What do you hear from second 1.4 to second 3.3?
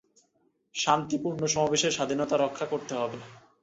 সমাবেশের স্বাধীনতা রক্ষা করতে হবে।